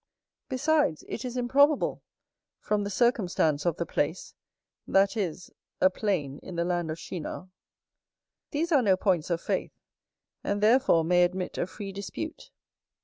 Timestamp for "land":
6.65-6.89